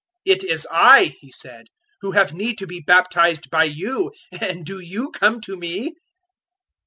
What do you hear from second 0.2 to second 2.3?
"It is I," he said, "who